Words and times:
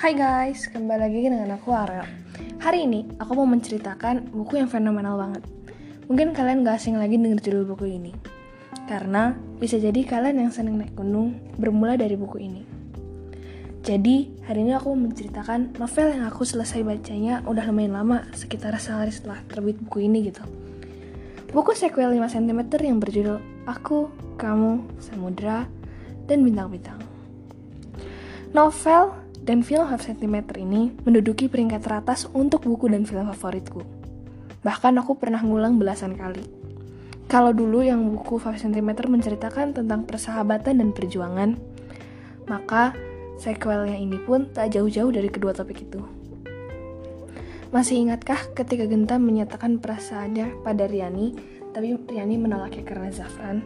Hai 0.00 0.16
guys, 0.16 0.64
kembali 0.72 0.96
lagi 0.96 1.28
dengan 1.28 1.60
aku 1.60 1.76
Arel 1.76 2.08
Hari 2.56 2.88
ini 2.88 3.20
aku 3.20 3.36
mau 3.36 3.44
menceritakan 3.44 4.32
buku 4.32 4.56
yang 4.56 4.64
fenomenal 4.64 5.20
banget. 5.20 5.44
Mungkin 6.08 6.32
kalian 6.32 6.64
gak 6.64 6.80
asing 6.80 6.96
lagi 6.96 7.20
denger 7.20 7.44
judul 7.44 7.68
buku 7.68 8.00
ini. 8.00 8.16
Karena 8.88 9.36
bisa 9.60 9.76
jadi 9.76 10.00
kalian 10.00 10.40
yang 10.40 10.56
seneng 10.56 10.80
naik 10.80 10.96
gunung 10.96 11.36
bermula 11.60 12.00
dari 12.00 12.16
buku 12.16 12.40
ini. 12.40 12.64
Jadi 13.84 14.40
hari 14.48 14.64
ini 14.64 14.72
aku 14.72 14.88
mau 14.96 15.04
menceritakan 15.04 15.76
novel 15.76 16.16
yang 16.16 16.24
aku 16.32 16.48
selesai 16.48 16.80
bacanya 16.80 17.44
udah 17.44 17.68
lumayan 17.68 17.92
lama 17.92 18.24
Sekitar 18.32 18.72
sehari 18.80 19.12
setelah 19.12 19.44
terbit 19.52 19.76
buku 19.84 20.08
ini 20.08 20.32
gitu. 20.32 20.40
Buku 21.52 21.76
sequel 21.76 22.08
5 22.16 22.40
cm 22.40 22.60
yang 22.80 23.04
berjudul 23.04 23.68
Aku, 23.68 24.08
Kamu, 24.40 24.96
Samudra, 24.96 25.68
dan 26.24 26.40
Bintang-Bintang. 26.40 27.04
Novel 28.56 29.19
dan 29.44 29.64
film 29.64 29.88
Half 29.88 30.04
Centimeter 30.04 30.60
ini 30.60 30.92
menduduki 31.04 31.48
peringkat 31.48 31.80
teratas 31.80 32.28
untuk 32.36 32.68
buku 32.68 32.92
dan 32.92 33.08
film 33.08 33.24
favoritku. 33.32 33.80
Bahkan 34.60 35.00
aku 35.00 35.16
pernah 35.16 35.40
ngulang 35.40 35.80
belasan 35.80 36.12
kali. 36.16 36.44
Kalau 37.30 37.54
dulu 37.54 37.80
yang 37.80 38.02
buku 38.10 38.42
5 38.42 38.58
cm 38.58 39.06
menceritakan 39.06 39.70
tentang 39.72 40.02
persahabatan 40.02 40.82
dan 40.82 40.90
perjuangan, 40.90 41.54
maka 42.50 42.92
sequelnya 43.38 43.96
ini 43.96 44.18
pun 44.18 44.50
tak 44.50 44.74
jauh-jauh 44.74 45.14
dari 45.14 45.30
kedua 45.30 45.54
topik 45.54 45.86
itu. 45.86 46.02
Masih 47.70 48.02
ingatkah 48.02 48.50
ketika 48.50 48.82
Genta 48.90 49.14
menyatakan 49.22 49.78
perasaannya 49.78 50.66
pada 50.66 50.90
Riani, 50.90 51.38
tapi 51.70 51.94
Riani 51.94 52.34
menolaknya 52.34 52.82
karena 52.82 53.14
Zafran? 53.14 53.62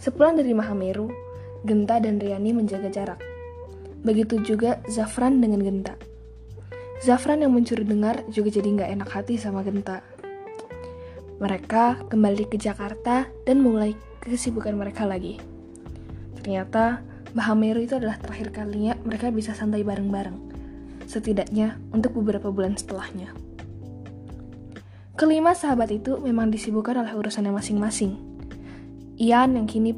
Sepulang 0.00 0.40
dari 0.40 0.56
Mahameru, 0.56 1.12
Genta 1.60 2.00
dan 2.00 2.16
Riani 2.16 2.56
menjaga 2.56 2.88
jarak 2.88 3.35
Begitu 4.04 4.42
juga 4.44 4.82
Zafran 4.90 5.40
dengan 5.40 5.62
Genta. 5.62 5.94
Zafran 7.04 7.44
yang 7.44 7.52
mencuri 7.52 7.84
dengar 7.84 8.24
juga 8.32 8.48
jadi 8.48 8.68
nggak 8.68 8.90
enak 9.00 9.10
hati 9.12 9.36
sama 9.36 9.60
Genta. 9.62 10.00
Mereka 11.36 12.08
kembali 12.08 12.48
ke 12.48 12.56
Jakarta 12.56 13.28
dan 13.44 13.60
mulai 13.60 13.92
kesibukan 14.24 14.72
mereka 14.72 15.04
lagi. 15.04 15.36
Ternyata 16.40 17.04
Bahameru 17.36 17.84
itu 17.84 17.92
adalah 18.00 18.16
terakhir 18.16 18.48
kalinya 18.48 18.96
mereka 19.04 19.28
bisa 19.28 19.52
santai 19.52 19.84
bareng-bareng. 19.84 20.40
Setidaknya 21.04 21.76
untuk 21.92 22.16
beberapa 22.16 22.48
bulan 22.48 22.80
setelahnya. 22.80 23.36
Kelima 25.20 25.52
sahabat 25.52 25.92
itu 25.92 26.16
memang 26.16 26.48
disibukkan 26.48 26.96
oleh 26.96 27.12
urusannya 27.12 27.52
masing-masing. 27.52 28.16
Ian 29.20 29.56
yang 29.56 29.68
kini 29.68 29.92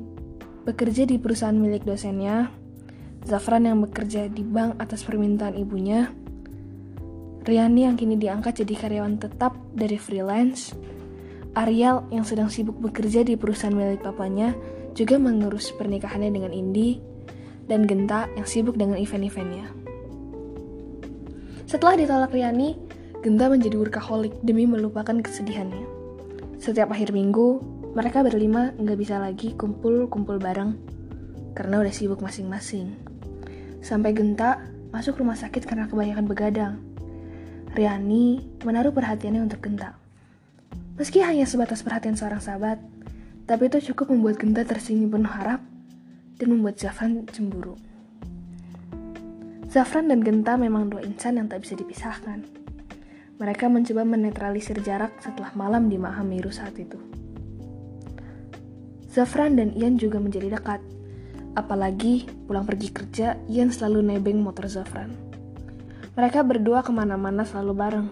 bekerja 0.67 1.07
di 1.07 1.19
perusahaan 1.19 1.55
milik 1.55 1.87
dosennya, 1.87 2.51
Zafran 3.29 3.69
yang 3.69 3.85
bekerja 3.85 4.33
di 4.33 4.41
bank 4.41 4.81
atas 4.81 5.05
permintaan 5.05 5.53
ibunya, 5.53 6.09
Riani 7.45 7.85
yang 7.85 8.01
kini 8.01 8.17
diangkat 8.17 8.65
jadi 8.65 8.75
karyawan 8.89 9.21
tetap 9.21 9.53
dari 9.77 10.01
freelance, 10.01 10.73
Ariel 11.53 12.09
yang 12.09 12.25
sedang 12.25 12.49
sibuk 12.49 12.81
bekerja 12.81 13.29
di 13.29 13.37
perusahaan 13.37 13.77
milik 13.77 14.01
papanya 14.01 14.57
juga 14.97 15.21
mengurus 15.21 15.77
pernikahannya 15.77 16.33
dengan 16.33 16.57
Indi, 16.57 17.05
dan 17.69 17.85
Genta 17.85 18.33
yang 18.33 18.49
sibuk 18.49 18.81
dengan 18.81 18.97
event-eventnya. 18.97 19.77
Setelah 21.69 22.01
ditolak 22.01 22.33
Riani, 22.33 22.81
Genta 23.21 23.53
menjadi 23.53 23.77
workaholic 23.77 24.41
demi 24.41 24.65
melupakan 24.65 25.21
kesedihannya. 25.21 25.85
Setiap 26.57 26.97
akhir 26.97 27.13
minggu, 27.13 27.61
mereka 27.93 28.25
berlima 28.25 28.73
nggak 28.73 28.97
bisa 28.97 29.21
lagi 29.21 29.53
kumpul-kumpul 29.53 30.41
bareng 30.41 30.81
karena 31.53 31.85
udah 31.85 31.93
sibuk 31.93 32.25
masing-masing. 32.25 33.08
Sampai 33.89 34.13
Genta 34.13 34.61
masuk 34.93 35.25
rumah 35.25 35.33
sakit 35.33 35.65
karena 35.65 35.89
kebanyakan 35.89 36.29
begadang. 36.29 36.75
Riani 37.73 38.45
menaruh 38.61 38.93
perhatiannya 38.93 39.49
untuk 39.49 39.65
Genta. 39.65 39.97
Meski 41.01 41.25
hanya 41.25 41.49
sebatas 41.49 41.81
perhatian 41.81 42.13
seorang 42.13 42.37
sahabat, 42.37 42.85
tapi 43.49 43.73
itu 43.73 43.81
cukup 43.89 44.13
membuat 44.13 44.37
Genta 44.37 44.61
tersinggung 44.69 45.09
penuh 45.09 45.33
harap 45.33 45.65
dan 46.37 46.47
membuat 46.53 46.77
Zafran 46.77 47.25
cemburu. 47.33 47.81
Zafran 49.73 50.13
dan 50.13 50.21
Genta 50.21 50.61
memang 50.61 50.93
dua 50.93 51.01
insan 51.09 51.41
yang 51.41 51.49
tak 51.49 51.65
bisa 51.65 51.73
dipisahkan. 51.73 52.45
Mereka 53.41 53.73
mencoba 53.73 54.05
menetralisir 54.05 54.85
jarak 54.85 55.17
setelah 55.25 55.57
malam 55.57 55.89
di 55.89 55.97
Mahamiru 55.97 56.53
saat 56.53 56.77
itu. 56.77 57.01
Zafran 59.09 59.57
dan 59.57 59.73
Ian 59.73 59.97
juga 59.97 60.21
menjadi 60.21 60.61
dekat, 60.61 60.85
Apalagi 61.59 62.31
pulang 62.47 62.63
pergi 62.63 62.95
kerja, 62.95 63.35
Ian 63.51 63.75
selalu 63.75 64.15
nebeng 64.15 64.39
motor 64.39 64.71
Zafran. 64.71 65.11
Mereka 66.15 66.47
berdua 66.47 66.87
ke 66.87 66.95
mana-mana 66.95 67.43
selalu 67.43 67.73
bareng. 67.75 68.09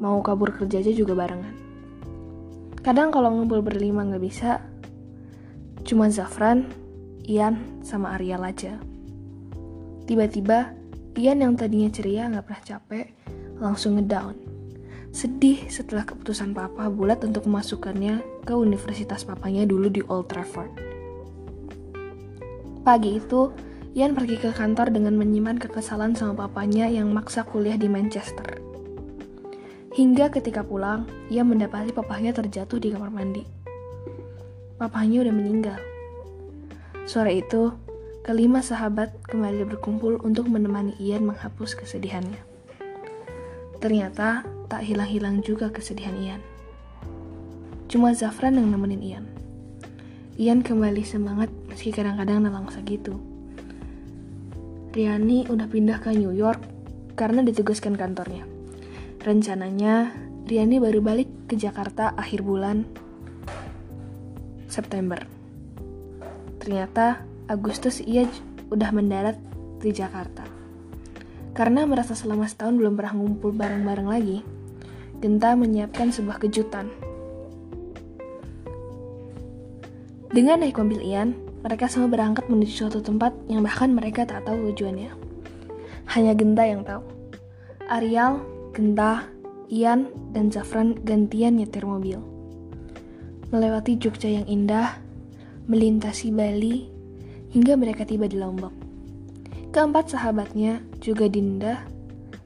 Mau 0.00 0.24
kabur 0.24 0.56
kerja 0.56 0.80
aja 0.80 0.88
juga 0.96 1.12
barengan. 1.12 1.52
Kadang 2.80 3.12
kalau 3.12 3.28
ngumpul 3.28 3.60
berlima 3.60 4.08
nggak 4.08 4.24
bisa, 4.24 4.64
cuma 5.84 6.08
Zafran, 6.08 6.64
Ian, 7.28 7.84
sama 7.84 8.16
Ariel 8.16 8.40
aja. 8.40 8.80
Tiba-tiba, 10.08 10.72
Ian 11.12 11.44
yang 11.44 11.60
tadinya 11.60 11.92
ceria 11.92 12.24
nggak 12.24 12.44
pernah 12.48 12.64
capek, 12.64 13.06
langsung 13.60 14.00
ngedown. 14.00 14.32
Sedih 15.12 15.68
setelah 15.68 16.08
keputusan 16.08 16.56
papa 16.56 16.88
bulat 16.88 17.20
untuk 17.20 17.44
memasukkannya 17.44 18.48
ke 18.48 18.56
universitas 18.56 19.28
papanya 19.28 19.68
dulu 19.68 19.92
di 19.92 20.00
Old 20.08 20.32
Trafford. 20.32 20.97
Pagi 22.88 23.20
itu, 23.20 23.52
Ian 23.92 24.16
pergi 24.16 24.40
ke 24.40 24.48
kantor 24.48 24.88
dengan 24.88 25.12
menyimpan 25.12 25.60
kekesalan 25.60 26.16
sama 26.16 26.48
papanya 26.48 26.88
yang 26.88 27.12
maksa 27.12 27.44
kuliah 27.44 27.76
di 27.76 27.84
Manchester. 27.84 28.64
Hingga 29.92 30.32
ketika 30.32 30.64
pulang, 30.64 31.04
ia 31.28 31.44
mendapati 31.44 31.92
papahnya 31.92 32.32
terjatuh 32.32 32.80
di 32.80 32.88
kamar 32.88 33.12
mandi. 33.12 33.44
Papahnya 34.80 35.20
udah 35.20 35.34
meninggal. 35.36 35.76
Sore 37.04 37.44
itu, 37.44 37.76
kelima 38.24 38.64
sahabat 38.64 39.20
kembali 39.28 39.68
berkumpul 39.68 40.24
untuk 40.24 40.48
menemani 40.48 40.96
Ian 40.96 41.28
menghapus 41.28 41.76
kesedihannya. 41.76 42.40
Ternyata 43.84 44.48
tak 44.72 44.80
hilang-hilang 44.80 45.44
juga 45.44 45.68
kesedihan 45.68 46.16
Ian. 46.16 46.40
Cuma 47.84 48.16
Zafran 48.16 48.56
yang 48.56 48.72
nemenin 48.72 49.04
Ian. 49.04 49.37
Ian 50.38 50.62
kembali 50.62 51.02
semangat 51.02 51.50
meski 51.66 51.90
kadang-kadang 51.90 52.46
nelangsa 52.46 52.78
gitu. 52.86 53.18
Riani 54.94 55.50
udah 55.50 55.66
pindah 55.66 55.98
ke 55.98 56.14
New 56.14 56.30
York 56.30 56.62
karena 57.18 57.42
ditugaskan 57.42 57.98
kantornya. 57.98 58.46
Rencananya, 59.18 60.14
Riani 60.46 60.78
baru 60.78 61.02
balik 61.02 61.50
ke 61.50 61.58
Jakarta 61.58 62.14
akhir 62.14 62.46
bulan 62.46 62.86
September. 64.70 65.18
Ternyata 66.62 67.26
Agustus 67.50 67.98
ia 67.98 68.22
udah 68.70 68.94
mendarat 68.94 69.34
di 69.82 69.90
Jakarta. 69.90 70.46
Karena 71.50 71.82
merasa 71.82 72.14
selama 72.14 72.46
setahun 72.46 72.78
belum 72.78 72.94
pernah 72.94 73.18
ngumpul 73.18 73.50
bareng-bareng 73.58 74.06
lagi, 74.06 74.46
Genta 75.18 75.58
menyiapkan 75.58 76.14
sebuah 76.14 76.38
kejutan 76.38 77.07
Dengan 80.28 80.60
naik 80.60 80.76
mobil 80.76 81.00
Ian, 81.00 81.32
mereka 81.64 81.88
semua 81.88 82.12
berangkat 82.12 82.52
menuju 82.52 82.84
suatu 82.84 83.00
tempat 83.00 83.32
yang 83.48 83.64
bahkan 83.64 83.88
mereka 83.96 84.28
tak 84.28 84.44
tahu 84.44 84.70
tujuannya. 84.72 85.08
Hanya 86.12 86.36
Genta 86.36 86.68
yang 86.68 86.84
tahu. 86.84 87.00
Ariel, 87.88 88.44
Genta, 88.76 89.24
Ian, 89.72 90.12
dan 90.36 90.52
Zafran 90.52 91.00
gantian 91.00 91.56
nyetir 91.56 91.88
mobil. 91.88 92.20
Melewati 93.48 93.96
Jogja 93.96 94.28
yang 94.28 94.44
indah, 94.44 95.00
melintasi 95.64 96.28
Bali, 96.28 96.92
hingga 97.56 97.80
mereka 97.80 98.04
tiba 98.04 98.28
di 98.28 98.36
Lombok. 98.36 98.76
Keempat 99.72 100.12
sahabatnya, 100.12 100.84
juga 101.00 101.24
Dinda, 101.32 101.88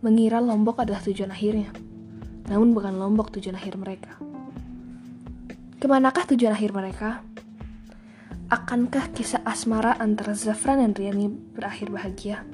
mengira 0.07 0.39
Lombok 0.39 0.79
adalah 0.79 1.03
tujuan 1.03 1.35
akhirnya. 1.35 1.75
Namun 2.47 2.79
bukan 2.79 2.95
Lombok 2.95 3.35
tujuan 3.35 3.59
akhir 3.59 3.75
mereka. 3.75 4.23
Ke 5.83 5.91
manakah 5.91 6.31
tujuan 6.31 6.55
akhir 6.55 6.71
mereka? 6.71 7.27
Akankah 8.53 9.17
kisah 9.17 9.41
asmara 9.49 9.97
antara 9.97 10.37
Zafran 10.37 10.85
dan 10.85 10.93
Riani 10.93 11.33
berakhir 11.33 11.89
bahagia? 11.89 12.45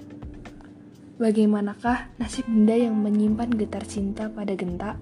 Bagaimanakah 1.19 2.15
nasib 2.23 2.47
benda 2.47 2.79
yang 2.79 2.95
menyimpan 3.03 3.51
getar 3.59 3.83
cinta 3.83 4.31
pada 4.31 4.55
Genta? 4.55 4.95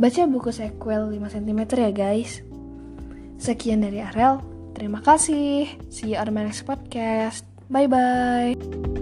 Baca 0.00 0.22
buku 0.24 0.48
sequel 0.48 1.12
5 1.12 1.36
cm 1.36 1.60
ya 1.76 1.92
guys. 1.92 2.40
Sekian 3.36 3.84
dari 3.84 4.00
Arel. 4.00 4.40
Terima 4.72 5.04
kasih. 5.04 5.68
See 5.92 6.16
you 6.16 6.16
on 6.16 6.32
my 6.32 6.48
next 6.48 6.64
podcast. 6.64 7.44
Bye-bye. 7.68 8.99